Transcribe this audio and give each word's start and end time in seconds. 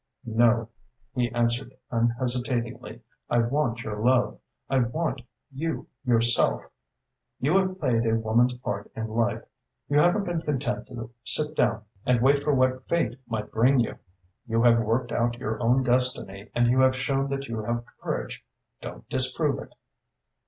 "No!" 0.25 0.69
he 1.13 1.29
answered 1.29 1.75
unhesitatingly. 1.91 3.03
"I 3.29 3.37
want 3.37 3.81
your 3.83 4.03
love, 4.03 4.39
I 4.67 4.79
want 4.79 5.21
you 5.51 5.89
yourself. 6.03 6.63
You 7.39 7.55
have 7.59 7.79
played 7.79 8.07
a 8.07 8.15
woman's 8.15 8.55
part 8.55 8.91
in 8.95 9.09
life. 9.09 9.43
You 9.87 9.99
haven't 9.99 10.23
been 10.23 10.41
content 10.41 10.87
to 10.87 11.11
sit 11.23 11.55
down 11.55 11.83
and 12.03 12.19
wait 12.19 12.39
for 12.41 12.51
what 12.55 12.83
fate 12.85 13.19
might 13.27 13.51
bring 13.51 13.79
you. 13.79 13.99
You 14.47 14.63
have 14.63 14.79
worked 14.79 15.11
out 15.11 15.37
your 15.37 15.61
own 15.61 15.83
destiny 15.83 16.49
and 16.55 16.65
you 16.65 16.79
have 16.79 16.95
shown 16.95 17.29
that 17.29 17.47
you 17.47 17.61
have 17.65 17.85
courage. 18.01 18.43
Don't 18.81 19.07
disprove 19.07 19.59
it." 19.59 19.75